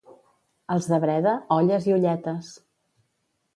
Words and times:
Els 0.75 0.87
de 0.93 0.99
Breda, 1.03 1.35
olles 1.59 1.87
i 1.91 1.95
olletes. 1.99 2.53